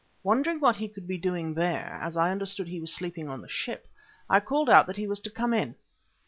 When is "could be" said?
0.87-1.19